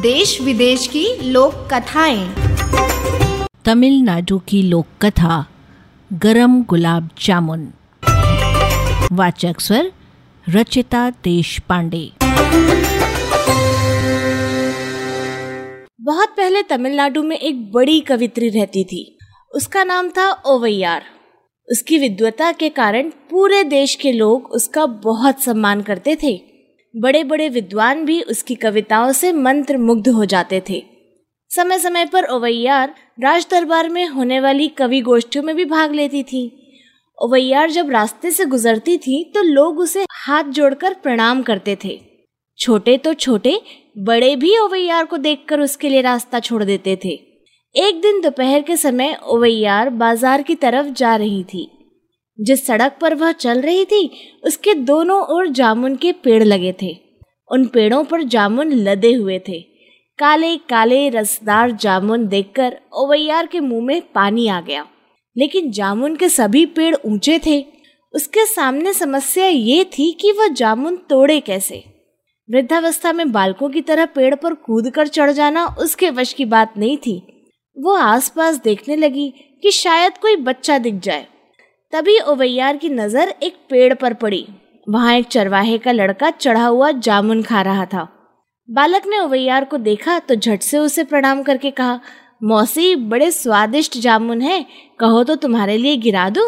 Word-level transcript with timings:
देश 0.00 0.40
विदेश 0.40 0.86
की 0.86 1.30
लोक 1.30 1.54
कथाएँ। 1.54 2.34
तमिलनाडु 3.64 4.38
की 4.38 4.62
लोक 4.62 4.86
कथा 5.02 5.46
गरम 6.12 6.62
गुलाब 6.62 7.10
जामुन। 7.24 7.72
वाचक 9.12 9.60
स्वर 9.60 9.92
रचिता 10.48 11.10
देश 11.10 11.60
पांडे। 11.60 12.12
बहुत 16.00 16.28
पहले 16.28 16.62
तमिलनाडु 16.62 17.22
में 17.22 17.36
एक 17.36 17.72
बड़ी 17.72 18.00
कवित्री 18.00 18.48
रहती 18.48 18.84
थी। 18.84 19.18
उसका 19.54 19.84
नाम 19.84 20.08
था 20.08 20.42
ओवैयार। 20.46 21.02
उसकी 21.70 21.98
विद्वता 21.98 22.52
के 22.52 22.68
कारण 22.68 23.08
पूरे 23.08 23.64
देश 23.64 23.94
के 23.94 24.12
लोग 24.12 24.44
उसका 24.44 24.86
बहुत 24.86 25.42
सम्मान 25.42 25.82
करते 25.82 26.16
थे। 26.22 26.49
बड़े 26.94 27.22
बड़े 27.24 27.48
विद्वान 27.48 28.04
भी 28.04 28.20
उसकी 28.22 28.54
कविताओं 28.54 29.12
से 29.12 29.32
मंत्र 29.32 29.76
मुग्ध 29.78 30.08
हो 30.08 30.24
जाते 30.24 30.62
थे। 30.70 30.82
समय 31.50 31.78
समय 31.78 32.06
पर 32.06 32.24
ओवैयार 32.26 32.94
राज 33.22 33.46
दरबार 33.50 33.88
में 33.88 34.06
होने 34.06 34.40
वाली 34.40 34.68
कवि 34.68 35.00
गोष्ठियों 35.00 35.44
में 35.44 35.54
भी 35.56 35.64
भाग 35.64 35.94
लेती 35.94 36.22
थी। 36.22 36.44
ओवैयार 37.18 37.70
जब 37.70 37.90
रास्ते 37.90 38.30
से 38.30 38.44
गुजरती 38.46 38.98
थी 38.98 39.22
तो 39.34 39.42
लोग 39.42 39.78
उसे 39.78 40.04
हाथ 40.16 40.50
जोड़कर 40.50 40.94
प्रणाम 40.94 41.42
करते 41.42 41.76
थे। 41.84 41.98
छोटे 42.58 42.96
तो 42.98 43.14
छोटे, 43.14 43.60
बड़े 43.98 44.34
भी 44.36 44.56
ओवैयार 44.58 45.04
को 45.04 45.16
देखकर 45.18 45.60
उसके 45.60 45.88
लिए 45.88 46.00
रास्ता 46.02 46.40
छोड़ 46.40 46.62
देते 46.64 46.98
थे। 47.04 47.18
एक 47.74 48.00
दिन 48.02 48.20
दोपहर 48.20 48.62
के 48.62 48.76
समय 48.76 49.16
ओवैयार 49.24 49.90
बाज़ार 49.90 50.42
की 50.42 50.54
तरफ़ 50.54 50.86
जा 50.92 51.14
रही 51.16 51.42
थी। 51.44 51.68
जिस 52.40 52.66
सड़क 52.66 52.98
पर 53.00 53.14
वह 53.14 53.32
चल 53.32 53.60
रही 53.60 53.84
थी, 53.84 54.10
उसके 54.44 54.74
दोनों 54.74 55.22
ओर 55.22 55.48
जामुन 55.48 55.96
के 55.96 56.12
पेड़ 56.12 56.44
लगे 56.44 56.74
थे। 56.82 56.98
उन 57.52 57.66
पेड़ों 57.66 58.04
पर 58.04 58.22
जामुन 58.22 58.72
लदे 58.72 59.12
हुए 59.12 59.38
थे। 59.38 59.60
काले 60.18 60.56
काले 60.56 61.08
रसदार 61.08 61.70
जामुन 61.70 62.28
देखकर 62.28 62.80
ओवैयार 62.96 63.46
के 63.46 63.60
मुँह 63.60 63.84
में 63.84 64.02
पानी 64.14 64.48
आ 64.48 64.60
गया। 64.60 64.86
लेकिन 65.36 65.70
जामुन 65.70 66.16
के 66.16 66.28
सभी 66.28 66.66
पेड़ 66.66 66.96
ऊँचे 67.06 67.40
थे। 67.46 67.66
उसके 68.14 68.46
सामने 68.46 68.92
समस्या 68.92 69.46
ये 69.46 69.84
थी 69.84 70.18
कि 70.20 70.32
वह 70.32 70.48
जामुन 70.48 70.96
तोड़े 70.96 71.40
कैसे। 71.40 71.84
वृद्धावस्था 72.50 73.12
में 73.12 73.32
बालकों 73.32 73.68
की 73.68 73.80
तरह 73.80 74.04
पेड़ 74.04 74.34
पर 74.34 74.54
कूद 74.54 74.90
कर 74.90 75.06
चढ़ 75.06 75.30
जाना 75.30 75.66
उसके 75.66 76.10
वश 76.10 76.32
की 76.32 76.44
बात 76.44 76.74
नहीं 76.78 76.96
थी। 76.96 77.48
वो 77.78 77.94
आसपास 77.94 78.56
देखने 78.56 78.96
लगी 78.96 79.34
कि 79.62 79.70
शायद 79.70 80.18
कोई 80.18 80.36
बच्चा 80.36 80.78
दिख 80.78 80.94
जाए। 80.94 81.26
तभी 81.92 82.18
ओवैयार 82.20 82.76
की 82.76 82.88
नज़र 82.88 83.28
एक 83.42 83.54
पेड़ 83.70 83.94
पर 83.94 84.14
पड़ी। 84.14 84.46
वहाँ 84.86 85.14
एक 85.14 85.26
चरवाहे 85.26 85.78
का 85.78 85.92
लड़का 85.92 86.30
चढ़ा 86.30 86.66
हुआ 86.66 86.90
जामुन 86.90 87.42
खा 87.42 87.62
रहा 87.62 87.84
था। 87.84 88.06
बालक 88.68 89.06
ने 89.06 89.18
ओवैयार 89.18 89.64
को 89.64 89.78
देखा 89.78 90.18
तो 90.18 90.34
झट 90.34 90.62
से 90.62 90.78
उसे 90.78 91.04
प्रणाम 91.04 91.42
करके 91.42 91.70
कहा, 91.70 91.98
मौसी, 92.42 92.94
बड़े 92.96 93.30
स्वादिष्ट 93.30 93.98
जामुन 93.98 94.42
हैं, 94.42 94.64
कहो 95.00 95.24
तो 95.24 95.34
तुम्हारे 95.36 95.76
लिए 95.76 95.96
गिरा 95.96 96.28
दूँ? 96.30 96.46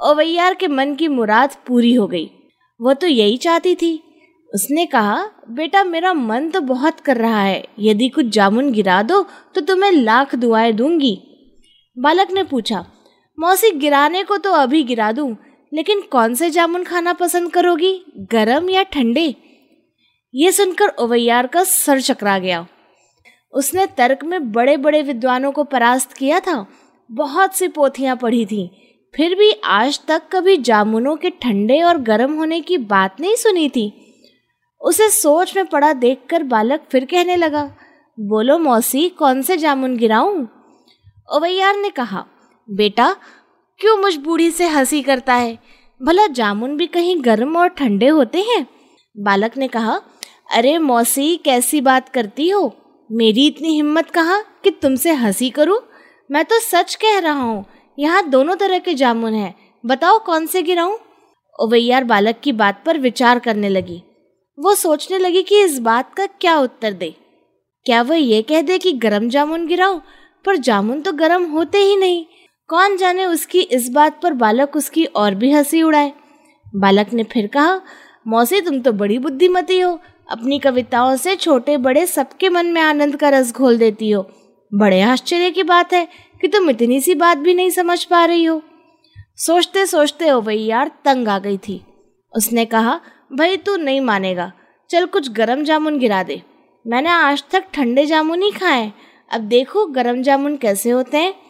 ओवैयार 0.00 0.54
के 0.54 0.68
मन 0.68 0.94
की 0.94 1.08
मुराद 1.08 1.56
पूरी 1.66 1.92
हो 1.94 2.06
गई। 2.06 2.30
वो 2.80 2.94
तो 2.94 3.06
यही 3.06 3.36
चाहती 3.36 3.74
थी। 3.74 3.92
उसने 4.50 4.86
कहा, 4.86 5.24
बेटा, 5.50 5.84
मेरा 5.84 6.12
मन 6.14 6.48
तो 6.50 6.60
बहुत 6.60 7.00
कर 7.00 7.16
रहा 7.16 7.42
है। 7.42 7.64
यदि 7.78 8.08
कुछ 8.08 8.26
जामुन 8.26 8.70
गिरा 8.72 9.02
दो 9.02 9.22
तो 9.54 9.60
तुम्हें 9.60 9.92
लाख 9.92 10.34
दुआएँ 10.34 10.72
दूँगी। 10.72 11.16
बालक 11.96 12.30
ने 12.30 12.44
पूछा 12.44 12.84
मौसी 13.40 13.70
गिराने 13.70 14.22
को 14.22 14.36
तो 14.36 14.52
अभी 14.52 14.82
गिरा 14.84 15.10
दूँ, 15.12 15.36
लेकिन 15.72 16.00
कौन 16.02 16.34
से 16.34 16.48
जामुन 16.50 16.82
खाना 16.84 17.12
पसंद 17.12 17.50
करोगी, 17.52 17.92
गरम 18.32 18.68
या 18.70 18.82
ठंडे? 18.82 19.34
ये 20.34 20.50
सुनकर 20.52 20.88
ओवैयार 21.00 21.46
का 21.46 21.62
सर 21.64 22.00
चकरा 22.00 22.38
गया। 22.38 22.66
उसने 23.54 23.86
तर्क 23.86 24.24
में 24.24 24.52
बड़े 24.52 24.76
बड़े 24.76 25.00
विद्वानों 25.02 25.52
को 25.52 25.64
परास्त 25.64 26.12
किया 26.12 26.40
था, 26.40 26.66
बहुत 27.10 27.54
सी 27.54 27.68
पोथियाँ 27.68 28.16
पढ़ी 28.16 28.44
थी, 28.46 28.70
फिर 29.14 29.34
भी 29.34 29.50
आज 29.64 30.00
तक 30.08 30.28
कभी 30.32 30.56
जामुनों 30.56 31.14
के 31.16 31.30
ठंडे 31.42 31.80
और 31.82 31.98
गर्म 31.98 32.34
होने 32.34 32.60
की 32.60 32.78
बात 32.78 33.20
नहीं 33.20 33.36
सुनी 33.36 33.68
थी। 33.68 33.92
उसे 34.80 35.08
सोच 35.10 35.56
में 35.56 35.64
पड़ा 35.66 35.92
देखकर 35.92 36.42
बालक 36.42 36.84
फिर 36.90 37.04
कहने 37.04 37.36
लगा, 37.36 37.64
बोलो 38.18 38.58
मौसी, 38.58 39.08
कौन 39.08 39.42
से 39.42 39.56
जामुन 39.56 39.96
गिराऊं? 39.96 40.46
ओवैयार 41.28 41.76
ने 41.76 41.90
कहा 41.90 42.24
बेटा, 42.68 43.14
क्यों 43.80 43.96
मुझ 43.96 44.14
बूढ़ी 44.16 44.50
से 44.50 44.66
हँसी 44.66 45.02
करता 45.02 45.34
है? 45.34 45.58
भला 46.00 46.26
जामुन 46.26 46.76
भी 46.76 46.86
कहीं 46.86 47.16
गर्म 47.24 47.56
और 47.56 47.68
ठंडे 47.68 48.08
होते 48.08 48.40
हैं? 48.40 48.66
बालक 49.16 49.56
ने 49.56 49.68
कहा, 49.68 50.00
अरे 50.52 50.76
मौसी, 50.78 51.36
कैसी 51.36 51.80
बात 51.80 52.08
करती 52.08 52.48
हो? 52.48 52.72
मेरी 53.10 53.46
इतनी 53.46 53.74
हिम्मत 53.74 54.10
कहा 54.10 54.40
कि 54.64 54.70
तुमसे 54.72 55.12
हँसी 55.12 55.50
करूँ? 55.50 55.78
मैं 56.30 56.44
तो 56.44 56.58
सच 56.60 56.94
कह 56.94 57.18
रहा 57.18 57.32
हूँ, 57.32 57.64
यहाँ 57.98 58.28
दोनों 58.28 58.56
तरह 58.56 58.78
के 58.78 58.94
जामुन 58.94 59.34
हैं। 59.34 59.54
बताओ 59.84 60.18
कौन 60.18 60.46
से 60.46 60.62
गिराऊं? 60.62 60.96
ओवैयार 61.58 62.04
बालक 62.04 62.40
की 62.40 62.52
बात 62.52 62.82
पर 62.86 62.98
विचार 62.98 63.38
करने 63.38 63.68
लगी। 63.68 64.02
वो 64.58 64.74
सोचने 64.74 65.18
लगी 65.18 65.42
कि 65.42 65.62
इस 65.62 65.78
बात 65.78 66.14
का 66.14 66.26
क्या 66.26 66.58
उत्तर 66.58 66.92
दे। 66.92 67.14
क्या 67.86 68.02
वह 68.02 68.16
ये 68.16 68.42
कह 68.42 68.62
दे 68.62 68.78
कि 68.78 68.92
गरम 68.94 69.28
जामुन 69.28 69.66
गिराओ 69.66 70.00
पर 70.44 70.56
जामुन 70.58 71.00
तो 71.00 71.12
गरम 71.12 71.44
होते 71.44 71.78
ही 71.78 71.96
नहीं। 71.96 72.24
कौन 72.70 72.96
जाने 72.96 73.24
उसकी 73.24 73.60
इस 73.60 73.88
बात 73.88 74.22
पर 74.22 74.32
बालक 74.32 74.76
उसकी 74.76 75.04
और 75.04 75.34
भी 75.34 75.52
हँसी 75.52 75.82
उड़ाए? 75.82 76.12
बालक 76.76 77.12
ने 77.12 77.24
फिर 77.24 77.46
कहा, 77.46 77.80
मौसी, 78.28 78.60
तुम 78.60 78.80
तो 78.80 78.92
बड़ी 78.92 79.18
बुद्धिमती 79.18 79.80
हो। 79.80 80.00
अपनी 80.30 80.58
कविताओं 80.58 81.16
से 81.16 81.36
छोटे 81.36 81.76
बड़े 81.76 82.06
सबके 82.06 82.48
मन 82.48 82.66
में 82.66 82.80
आनंद 82.80 83.16
का 83.16 83.28
रस 83.28 83.52
घोल 83.52 83.78
देती 83.78 84.10
हो। 84.10 84.30
बड़े 84.74 85.00
आश्चर्य 85.00 85.50
की 85.50 85.62
बात 85.62 85.92
है 85.92 86.08
कि 86.40 86.48
तुम 86.48 86.70
इतनी 86.70 87.00
सी 87.00 87.14
बात 87.14 87.38
भी 87.38 87.54
नहीं 87.54 87.70
समझ 87.70 88.04
पा 88.04 88.24
रही 88.24 88.44
हो। 88.44 88.62
सोचते 89.36 89.86
सोचते 89.86 90.28
हो 90.28 90.40
वही 90.40 90.66
यार 90.66 90.90
तंग 91.04 91.28
आ 91.28 91.38
गई 91.38 91.58
थी। 91.58 91.84
उसने 92.36 92.64
कहा, 92.64 93.00
भाई, 93.32 93.56
तू 93.56 93.76
नहीं 93.76 94.00
मानेगा। 94.00 94.52
चल 94.90 95.06
कुछ 95.06 95.32
गरम 95.32 95.64
जामुन 95.64 95.98
गिरा 95.98 96.22
दे। 96.22 96.42
मैंने 96.86 97.10
आज 97.10 97.44
तक 97.52 97.64
ठंडे 97.74 98.06
जामुन 98.06 98.42
ही 98.42 98.50
खाए 98.50 98.92
अब 99.32 99.40
देखो 99.40 99.86
गरम 99.86 100.22
जामुन 100.22 100.56
कैसे 100.56 100.90
होते 100.90 101.18
हैं। 101.18 101.49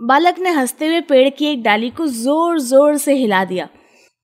बालक 0.00 0.38
ने 0.38 0.50
हँसते 0.50 0.86
हुए 0.86 1.00
पेड़ 1.00 1.28
की 1.28 1.46
एक 1.46 1.62
डाली 1.62 1.90
को 1.90 2.06
ज़ोर 2.06 2.58
ज़ोर 2.60 2.96
से 2.96 3.14
हिला 3.14 3.44
दिया। 3.44 3.68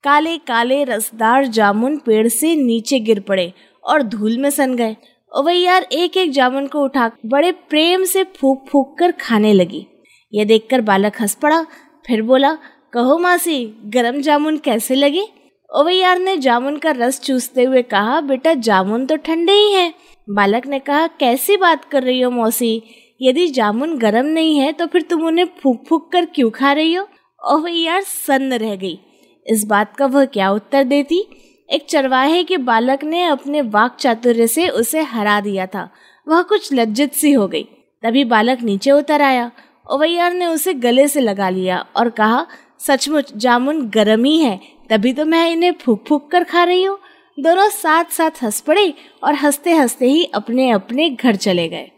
काले 0.05 0.39
काले 0.39 0.85
रसदार 0.85 1.47
जामुन 1.47 1.97
पेड़ 1.97 2.29
से 2.29 2.55
नीचे 2.57 3.01
गिर 3.01 3.21
पड़े 3.21 3.53
और 3.85 4.03
धूल 4.03 4.39
में 4.39 4.51
सन 4.51 4.75
गए। 4.75 4.97
ओवैयार 5.33 5.83
एक 5.83 6.17
एक 6.17 6.31
जामुन 6.31 6.67
को 6.67 6.85
उठा 6.85 7.11
बड़े 7.27 7.53
प्रेम 7.53 8.05
से 8.05 8.25
फूक 8.25 8.65
फूक 8.69 8.99
कर 8.99 9.13
खाने 9.13 9.53
लगी। 9.53 9.87
यह 10.33 10.45
देखकर 10.45 10.81
बालक 10.81 11.21
हंस 11.21 11.35
पड़ा, 11.35 11.63
फिर 12.07 12.23
बोला, 12.23 12.59
कहो 12.93 13.19
मासी, 13.19 13.65
गरम 13.85 14.21
जामुन 14.21 14.59
कैसे 14.59 14.95
लगे? 14.95 15.27
ओवैयार 15.71 16.19
ने 16.19 16.37
जामुन 16.37 16.77
का 16.77 16.91
रस 16.91 17.21
चूसते 17.21 17.65
हुए 17.65 17.83
कहा, 17.83 18.21
बेटा, 18.21 18.55
जामुन 18.55 19.07
तो 19.07 19.17
ठंडे 19.17 19.53
ही 19.53 19.73
हैं। 19.73 19.95
बालक 20.31 20.67
ने 20.67 20.79
कहा, 20.79 21.07
कैसी 21.07 21.57
बात 21.57 21.85
कर 21.85 22.03
रही 22.03 22.21
हो 22.21 22.31
मौसी? 22.31 22.83
यदि 23.23 23.49
जामुन 23.49 23.99
गर्म 23.99 24.27
नहीं 24.27 24.59
है 24.59 24.73
तो 24.73 24.87
फिर 24.87 25.03
तुम 25.03 25.23
उन्हें 25.23 25.45
फूक 25.63 25.85
फूक 25.89 26.13
कर 26.13 26.25
क्यों 26.25 26.51
खा 26.51 26.73
रही 26.73 26.95
हो? 26.95 27.09
ओवैयार 27.51 28.03
सन्न 28.03 28.53
रह 28.53 28.77
गई। 28.77 28.99
इस 29.47 29.65
बात 29.65 29.97
का 29.97 30.07
वह 30.07 30.25
क्या 30.25 30.51
उत्तर 30.51 30.85
देती? 30.85 31.29
एक 31.71 31.87
चरवाहे 31.89 32.45
के 32.45 32.57
बालक 32.57 33.05
ने 33.05 33.25
अपने 33.25 33.63
वाक 33.63 33.97
चातुर्य 34.01 34.47
से 34.47 34.69
उसे 34.69 35.03
हरा 35.03 35.41
दिया 35.41 35.67
था। 35.67 35.91
वह 36.29 36.43
कुछ 36.43 36.73
लज्जित 36.73 37.13
सी 37.13 37.33
हो 37.33 37.49
गई। 37.49 37.63
तभी 38.03 38.25
बालक 38.25 38.63
नीचे 38.63 38.91
उतर 38.91 39.23
आया। 39.23 39.53
ओवैयार 39.93 40.33
ने 40.33 40.47
उसे 40.47 40.75
गले 40.75 41.09
से 41.09 41.21
लगा 41.21 41.49
लिया 41.49 41.87
और 41.97 42.11
कहा, 42.11 42.47
सचमुच, 42.81 43.37
जामुन 43.37 43.89
गर्म 43.89 44.25
ही 44.25 44.39
है, 44.39 44.61
तभी 44.91 45.13
तो 45.13 45.25
मैं 45.25 45.51
इन्हें 45.51 45.73
फूक 45.73 46.05
फूक 46.09 46.31
कर 46.31 46.45
खा 46.45 46.65
रही 46.65 46.85
हूँ। 46.85 46.99
दोनों 47.41 47.69
साथ 47.69 48.05
साथ 48.05 48.31
हंस 48.43 48.61
पड़े 48.61 48.95
और 49.25 49.35
हँसते 49.35 49.73
हँसते 49.73 50.07
ही 50.07 50.25
अपने 50.25 50.71
अपने 50.71 51.11
घर 51.11 51.37
चले 51.37 51.69
गए। 51.69 51.91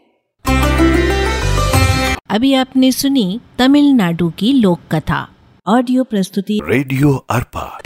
अभी 2.29 2.53
आपने 2.53 2.91
सुनी 2.91 3.39
तमिलनाडु 3.57 4.29
की 4.29 4.51
लोक 4.53 4.79
कथा 4.91 5.29
ऑडियो 5.67 6.03
प्रस्तुति। 6.03 6.59
रेडियो 6.63 7.13
अर्पा। 7.29 7.79